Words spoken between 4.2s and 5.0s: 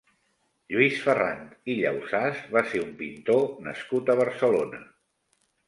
Barcelona.